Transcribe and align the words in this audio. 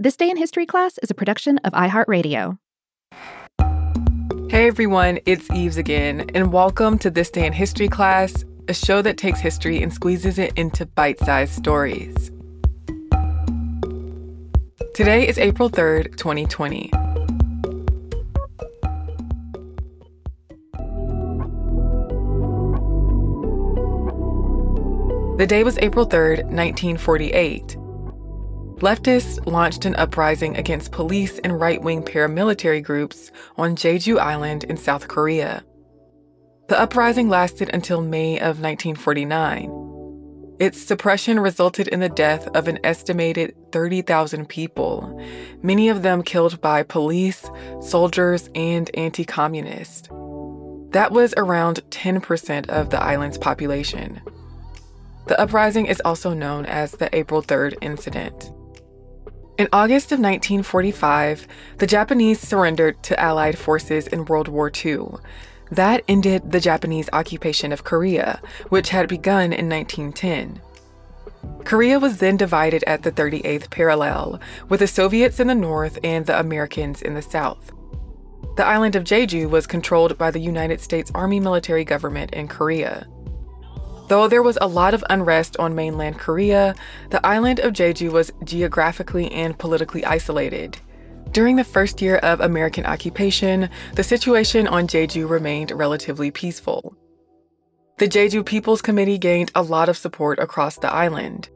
This 0.00 0.16
Day 0.16 0.30
in 0.30 0.36
History 0.36 0.64
class 0.64 0.96
is 0.98 1.10
a 1.10 1.14
production 1.14 1.58
of 1.64 1.72
iHeartRadio. 1.72 2.56
Hey 4.48 4.68
everyone, 4.68 5.18
it's 5.26 5.50
Eves 5.50 5.76
again, 5.76 6.30
and 6.34 6.52
welcome 6.52 7.00
to 7.00 7.10
This 7.10 7.32
Day 7.32 7.44
in 7.44 7.52
History 7.52 7.88
class, 7.88 8.44
a 8.68 8.74
show 8.74 9.02
that 9.02 9.18
takes 9.18 9.40
history 9.40 9.82
and 9.82 9.92
squeezes 9.92 10.38
it 10.38 10.52
into 10.54 10.86
bite 10.86 11.18
sized 11.18 11.54
stories. 11.54 12.30
Today 14.94 15.26
is 15.26 15.36
April 15.36 15.68
3rd, 15.68 16.16
2020. 16.16 16.90
The 25.38 25.46
day 25.48 25.64
was 25.64 25.76
April 25.78 26.06
3rd, 26.06 26.44
1948. 26.44 27.77
Leftists 28.80 29.44
launched 29.44 29.86
an 29.86 29.96
uprising 29.96 30.56
against 30.56 30.92
police 30.92 31.40
and 31.40 31.60
right 31.60 31.82
wing 31.82 32.00
paramilitary 32.00 32.80
groups 32.80 33.32
on 33.56 33.74
Jeju 33.74 34.20
Island 34.20 34.62
in 34.62 34.76
South 34.76 35.08
Korea. 35.08 35.64
The 36.68 36.78
uprising 36.78 37.28
lasted 37.28 37.70
until 37.74 38.00
May 38.00 38.36
of 38.36 38.60
1949. 38.60 40.56
Its 40.60 40.80
suppression 40.80 41.40
resulted 41.40 41.88
in 41.88 41.98
the 41.98 42.08
death 42.08 42.46
of 42.54 42.68
an 42.68 42.78
estimated 42.84 43.52
30,000 43.72 44.48
people, 44.48 45.20
many 45.60 45.88
of 45.88 46.02
them 46.02 46.22
killed 46.22 46.60
by 46.60 46.84
police, 46.84 47.50
soldiers, 47.80 48.48
and 48.54 48.90
anti 48.94 49.24
communists. 49.24 50.08
That 50.90 51.10
was 51.10 51.34
around 51.36 51.82
10% 51.90 52.68
of 52.68 52.90
the 52.90 53.02
island's 53.02 53.38
population. 53.38 54.20
The 55.26 55.40
uprising 55.40 55.86
is 55.86 56.00
also 56.04 56.32
known 56.32 56.64
as 56.64 56.92
the 56.92 57.14
April 57.14 57.42
3rd 57.42 57.74
incident. 57.80 58.52
In 59.58 59.66
August 59.72 60.12
of 60.12 60.20
1945, 60.20 61.48
the 61.78 61.86
Japanese 61.88 62.38
surrendered 62.38 63.02
to 63.02 63.18
Allied 63.18 63.58
forces 63.58 64.06
in 64.06 64.24
World 64.26 64.46
War 64.46 64.70
II. 64.72 65.06
That 65.72 66.04
ended 66.06 66.52
the 66.52 66.60
Japanese 66.60 67.10
occupation 67.12 67.72
of 67.72 67.82
Korea, 67.82 68.40
which 68.68 68.90
had 68.90 69.08
begun 69.08 69.52
in 69.52 69.68
1910. 69.68 70.60
Korea 71.64 71.98
was 71.98 72.18
then 72.18 72.36
divided 72.36 72.84
at 72.84 73.02
the 73.02 73.10
38th 73.10 73.68
parallel, 73.68 74.40
with 74.68 74.78
the 74.78 74.86
Soviets 74.86 75.40
in 75.40 75.48
the 75.48 75.56
north 75.56 75.98
and 76.04 76.26
the 76.26 76.38
Americans 76.38 77.02
in 77.02 77.14
the 77.14 77.22
south. 77.22 77.72
The 78.56 78.64
island 78.64 78.94
of 78.94 79.02
Jeju 79.02 79.50
was 79.50 79.66
controlled 79.66 80.16
by 80.16 80.30
the 80.30 80.40
United 80.40 80.80
States 80.80 81.10
Army 81.16 81.40
military 81.40 81.84
government 81.84 82.32
in 82.32 82.46
Korea. 82.46 83.08
Though 84.08 84.26
there 84.26 84.42
was 84.42 84.56
a 84.60 84.66
lot 84.66 84.94
of 84.94 85.04
unrest 85.10 85.58
on 85.58 85.74
mainland 85.74 86.18
Korea, 86.18 86.74
the 87.10 87.24
island 87.26 87.60
of 87.60 87.74
Jeju 87.74 88.10
was 88.10 88.32
geographically 88.42 89.30
and 89.30 89.58
politically 89.58 90.04
isolated. 90.04 90.78
During 91.32 91.56
the 91.56 91.64
first 91.64 92.00
year 92.00 92.16
of 92.16 92.40
American 92.40 92.86
occupation, 92.86 93.68
the 93.94 94.02
situation 94.02 94.66
on 94.66 94.88
Jeju 94.88 95.28
remained 95.28 95.72
relatively 95.72 96.30
peaceful. 96.30 96.96
The 97.98 98.08
Jeju 98.08 98.46
People's 98.46 98.80
Committee 98.80 99.18
gained 99.18 99.50
a 99.54 99.62
lot 99.62 99.90
of 99.90 99.98
support 99.98 100.38
across 100.38 100.78
the 100.78 100.90
island. 100.90 101.50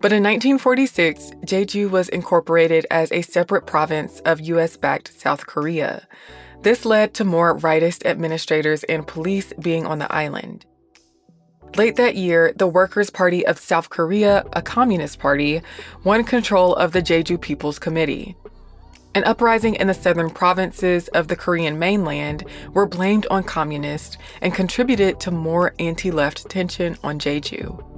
But 0.00 0.12
in 0.12 0.22
1946, 0.22 1.32
Jeju 1.44 1.90
was 1.90 2.08
incorporated 2.08 2.86
as 2.90 3.12
a 3.12 3.20
separate 3.20 3.66
province 3.66 4.20
of 4.20 4.40
US 4.40 4.78
backed 4.78 5.12
South 5.12 5.46
Korea. 5.46 6.06
This 6.62 6.86
led 6.86 7.12
to 7.14 7.24
more 7.24 7.58
rightist 7.58 8.06
administrators 8.06 8.82
and 8.84 9.06
police 9.06 9.52
being 9.60 9.84
on 9.84 9.98
the 9.98 10.10
island. 10.10 10.64
Late 11.76 11.96
that 11.96 12.16
year, 12.16 12.52
the 12.56 12.66
Workers' 12.66 13.10
Party 13.10 13.46
of 13.46 13.58
South 13.58 13.90
Korea, 13.90 14.44
a 14.52 14.60
communist 14.60 15.18
party, 15.18 15.62
won 16.02 16.24
control 16.24 16.74
of 16.74 16.92
the 16.92 17.00
Jeju 17.00 17.40
People's 17.40 17.78
Committee. 17.78 18.36
An 19.14 19.24
uprising 19.24 19.76
in 19.76 19.86
the 19.86 19.94
southern 19.94 20.30
provinces 20.30 21.08
of 21.08 21.28
the 21.28 21.36
Korean 21.36 21.78
mainland 21.78 22.44
were 22.72 22.86
blamed 22.86 23.26
on 23.30 23.44
communists 23.44 24.18
and 24.40 24.54
contributed 24.54 25.20
to 25.20 25.30
more 25.30 25.74
anti 25.78 26.10
left 26.10 26.48
tension 26.48 26.96
on 27.02 27.18
Jeju. 27.18 27.89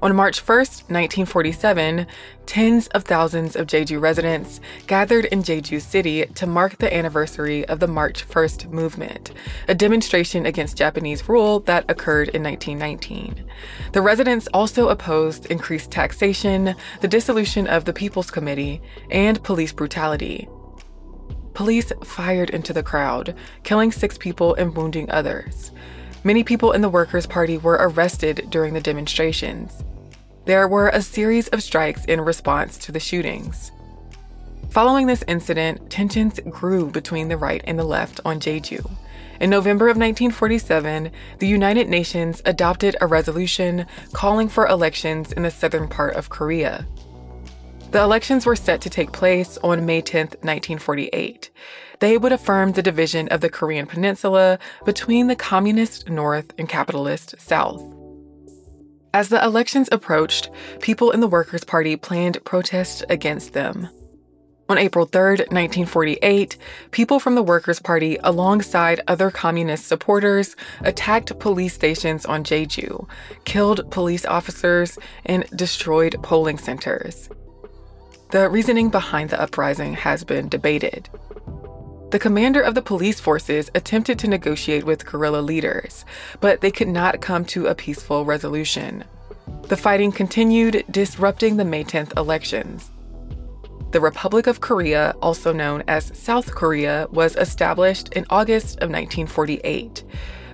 On 0.00 0.14
March 0.14 0.38
1, 0.46 0.56
1947, 0.58 2.06
tens 2.46 2.86
of 2.88 3.02
thousands 3.02 3.56
of 3.56 3.66
Jeju 3.66 4.00
residents 4.00 4.60
gathered 4.86 5.24
in 5.24 5.42
Jeju 5.42 5.82
City 5.82 6.24
to 6.36 6.46
mark 6.46 6.78
the 6.78 6.94
anniversary 6.94 7.66
of 7.66 7.80
the 7.80 7.88
March 7.88 8.26
1st 8.28 8.70
movement, 8.70 9.32
a 9.66 9.74
demonstration 9.74 10.46
against 10.46 10.76
Japanese 10.76 11.28
rule 11.28 11.60
that 11.60 11.84
occurred 11.90 12.28
in 12.28 12.44
1919. 12.44 13.44
The 13.92 14.00
residents 14.00 14.46
also 14.54 14.88
opposed 14.88 15.46
increased 15.46 15.90
taxation, 15.90 16.76
the 17.00 17.08
dissolution 17.08 17.66
of 17.66 17.84
the 17.84 17.92
People's 17.92 18.30
Committee, 18.30 18.80
and 19.10 19.42
police 19.42 19.72
brutality. 19.72 20.48
Police 21.54 21.92
fired 22.04 22.50
into 22.50 22.72
the 22.72 22.84
crowd, 22.84 23.34
killing 23.64 23.90
six 23.90 24.16
people 24.16 24.54
and 24.54 24.76
wounding 24.76 25.10
others. 25.10 25.72
Many 26.22 26.44
people 26.44 26.70
in 26.70 26.82
the 26.82 26.88
Workers' 26.88 27.26
Party 27.26 27.58
were 27.58 27.78
arrested 27.80 28.46
during 28.50 28.74
the 28.74 28.80
demonstrations. 28.80 29.84
There 30.48 30.66
were 30.66 30.88
a 30.88 31.02
series 31.02 31.48
of 31.48 31.62
strikes 31.62 32.06
in 32.06 32.22
response 32.22 32.78
to 32.78 32.90
the 32.90 32.98
shootings. 32.98 33.70
Following 34.70 35.06
this 35.06 35.22
incident, 35.28 35.90
tensions 35.90 36.40
grew 36.48 36.90
between 36.90 37.28
the 37.28 37.36
right 37.36 37.60
and 37.66 37.78
the 37.78 37.84
left 37.84 38.18
on 38.24 38.40
Jeju. 38.40 38.90
In 39.40 39.50
November 39.50 39.88
of 39.88 39.98
1947, 39.98 41.10
the 41.38 41.46
United 41.46 41.90
Nations 41.90 42.40
adopted 42.46 42.96
a 42.98 43.06
resolution 43.06 43.84
calling 44.14 44.48
for 44.48 44.66
elections 44.66 45.32
in 45.32 45.42
the 45.42 45.50
southern 45.50 45.86
part 45.86 46.16
of 46.16 46.30
Korea. 46.30 46.86
The 47.90 48.00
elections 48.00 48.46
were 48.46 48.56
set 48.56 48.80
to 48.80 48.88
take 48.88 49.12
place 49.12 49.58
on 49.58 49.84
May 49.84 50.00
10, 50.00 50.28
1948. 50.40 51.50
They 51.98 52.16
would 52.16 52.32
affirm 52.32 52.72
the 52.72 52.82
division 52.82 53.28
of 53.28 53.42
the 53.42 53.50
Korean 53.50 53.84
peninsula 53.84 54.58
between 54.86 55.26
the 55.26 55.36
communist 55.36 56.08
north 56.08 56.54
and 56.56 56.66
capitalist 56.66 57.34
south. 57.38 57.97
As 59.14 59.30
the 59.30 59.42
elections 59.42 59.88
approached, 59.90 60.50
people 60.80 61.10
in 61.10 61.20
the 61.20 61.28
Workers' 61.28 61.64
Party 61.64 61.96
planned 61.96 62.44
protests 62.44 63.02
against 63.08 63.54
them. 63.54 63.88
On 64.70 64.76
April 64.76 65.06
3, 65.06 65.22
1948, 65.48 66.58
people 66.90 67.18
from 67.18 67.34
the 67.34 67.42
Workers' 67.42 67.80
Party, 67.80 68.18
alongside 68.22 69.00
other 69.08 69.30
communist 69.30 69.86
supporters, 69.86 70.56
attacked 70.82 71.38
police 71.38 71.72
stations 71.72 72.26
on 72.26 72.44
Jeju, 72.44 73.08
killed 73.46 73.90
police 73.90 74.26
officers, 74.26 74.98
and 75.24 75.48
destroyed 75.56 76.16
polling 76.22 76.58
centers. 76.58 77.30
The 78.30 78.50
reasoning 78.50 78.90
behind 78.90 79.30
the 79.30 79.40
uprising 79.40 79.94
has 79.94 80.22
been 80.22 80.50
debated. 80.50 81.08
The 82.10 82.18
commander 82.18 82.62
of 82.62 82.74
the 82.74 82.80
police 82.80 83.20
forces 83.20 83.70
attempted 83.74 84.18
to 84.20 84.28
negotiate 84.28 84.84
with 84.84 85.04
guerrilla 85.04 85.42
leaders, 85.42 86.06
but 86.40 86.62
they 86.62 86.70
could 86.70 86.88
not 86.88 87.20
come 87.20 87.44
to 87.46 87.66
a 87.66 87.74
peaceful 87.74 88.24
resolution. 88.24 89.04
The 89.64 89.76
fighting 89.76 90.12
continued, 90.12 90.84
disrupting 90.90 91.58
the 91.58 91.66
May 91.66 91.84
10th 91.84 92.16
elections. 92.16 92.90
The 93.90 94.00
Republic 94.00 94.46
of 94.46 94.60
Korea, 94.60 95.14
also 95.20 95.52
known 95.52 95.84
as 95.86 96.16
South 96.18 96.54
Korea, 96.54 97.08
was 97.10 97.36
established 97.36 98.12
in 98.14 98.24
August 98.30 98.76
of 98.76 98.88
1948. 98.88 100.02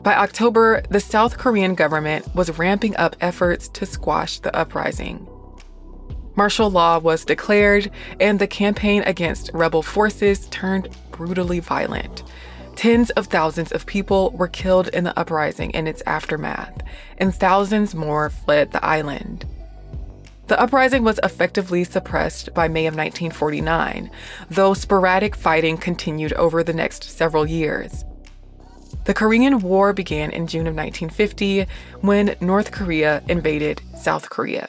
By 0.02 0.16
October, 0.16 0.82
the 0.90 1.00
South 1.00 1.38
Korean 1.38 1.76
government 1.76 2.34
was 2.34 2.58
ramping 2.58 2.96
up 2.96 3.14
efforts 3.20 3.68
to 3.68 3.86
squash 3.86 4.40
the 4.40 4.54
uprising. 4.54 5.28
Martial 6.36 6.68
law 6.68 6.98
was 6.98 7.24
declared, 7.24 7.90
and 8.18 8.40
the 8.40 8.48
campaign 8.48 9.02
against 9.06 9.50
rebel 9.54 9.82
forces 9.82 10.46
turned 10.48 10.88
brutally 11.16 11.60
violent. 11.60 12.22
Tens 12.76 13.10
of 13.10 13.26
thousands 13.28 13.70
of 13.72 13.86
people 13.86 14.30
were 14.32 14.48
killed 14.48 14.88
in 14.88 15.04
the 15.04 15.18
uprising 15.18 15.74
and 15.74 15.86
its 15.86 16.02
aftermath, 16.06 16.82
and 17.18 17.34
thousands 17.34 17.94
more 17.94 18.30
fled 18.30 18.72
the 18.72 18.84
island. 18.84 19.46
The 20.48 20.60
uprising 20.60 21.04
was 21.04 21.20
effectively 21.22 21.84
suppressed 21.84 22.52
by 22.52 22.68
May 22.68 22.86
of 22.86 22.94
1949, 22.94 24.10
though 24.50 24.74
sporadic 24.74 25.36
fighting 25.36 25.78
continued 25.78 26.32
over 26.34 26.62
the 26.62 26.74
next 26.74 27.04
several 27.04 27.46
years. 27.46 28.04
The 29.04 29.14
Korean 29.14 29.60
War 29.60 29.92
began 29.92 30.30
in 30.30 30.46
June 30.46 30.66
of 30.66 30.74
1950 30.74 31.66
when 32.00 32.36
North 32.40 32.72
Korea 32.72 33.22
invaded 33.28 33.80
South 33.96 34.28
Korea. 34.28 34.68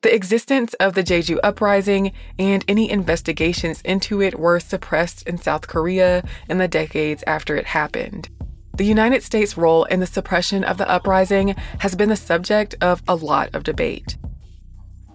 The 0.00 0.14
existence 0.14 0.74
of 0.74 0.94
the 0.94 1.02
Jeju 1.02 1.40
Uprising 1.42 2.12
and 2.38 2.64
any 2.68 2.88
investigations 2.88 3.80
into 3.82 4.22
it 4.22 4.38
were 4.38 4.60
suppressed 4.60 5.26
in 5.26 5.38
South 5.38 5.66
Korea 5.66 6.22
in 6.48 6.58
the 6.58 6.68
decades 6.68 7.24
after 7.26 7.56
it 7.56 7.66
happened. 7.66 8.28
The 8.76 8.84
United 8.84 9.24
States' 9.24 9.56
role 9.56 9.82
in 9.86 9.98
the 9.98 10.06
suppression 10.06 10.62
of 10.62 10.78
the 10.78 10.88
uprising 10.88 11.56
has 11.80 11.96
been 11.96 12.10
the 12.10 12.14
subject 12.16 12.76
of 12.80 13.02
a 13.08 13.16
lot 13.16 13.52
of 13.52 13.64
debate. 13.64 14.16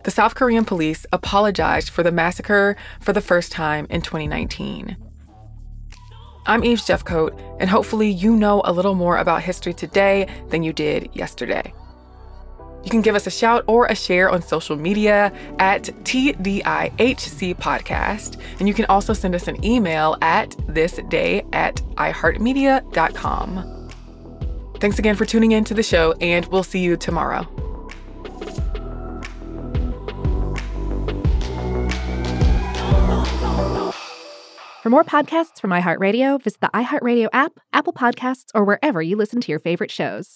The 0.04 0.12
South 0.12 0.36
Korean 0.36 0.66
police 0.66 1.06
apologized 1.14 1.90
for 1.90 2.04
the 2.04 2.12
massacre 2.12 2.76
for 3.00 3.14
the 3.14 3.22
first 3.22 3.54
time 3.54 3.88
in 3.90 4.02
2019. 4.02 4.98
I'm 6.46 6.66
Eves 6.66 6.86
Jeffcoat, 6.86 7.40
and 7.62 7.70
hopefully 7.70 8.10
you 8.10 8.36
know 8.36 8.62
a 8.66 8.74
little 8.74 8.96
more 8.96 9.16
about 9.16 9.44
history 9.44 9.74
today 9.74 10.28
than 10.50 10.62
you 10.62 10.74
did 10.74 11.10
yesterday. 11.14 11.74
You 12.84 12.90
can 12.92 13.02
give 13.02 13.16
us 13.16 13.26
a 13.28 13.32
shout 13.32 13.64
or 13.68 13.86
a 13.86 13.96
share 13.96 14.30
on 14.30 14.42
social 14.42 14.76
media 14.76 15.32
at 15.60 15.84
TDIHC 15.84 17.56
Podcast. 17.56 18.40
And 18.60 18.68
you 18.68 18.74
can 18.74 18.86
also 18.86 19.14
send 19.14 19.36
us 19.36 19.48
an 19.48 19.64
email 19.64 20.18
at 20.22 20.50
thisday 20.68 21.48
at 21.54 21.78
iHeartMedia.com. 21.96 23.90
Thanks 24.80 25.00
again 25.00 25.16
for 25.16 25.26
tuning 25.26 25.54
in 25.54 25.64
to 25.64 25.74
the 25.74 25.84
show, 25.84 26.14
and 26.20 26.46
we'll 26.48 26.64
see 26.64 26.80
you 26.80 26.98
tomorrow. 26.98 27.48
For 34.84 34.90
more 34.90 35.06
podcasts 35.06 35.62
from 35.62 35.70
iHeartRadio, 35.70 36.44
visit 36.44 36.60
the 36.60 36.70
iHeartRadio 36.74 37.30
app, 37.32 37.54
Apple 37.72 37.94
Podcasts, 37.94 38.48
or 38.54 38.66
wherever 38.66 39.02
you 39.02 39.16
listen 39.16 39.40
to 39.40 39.50
your 39.50 39.60
favorite 39.60 39.92
shows. 39.92 40.32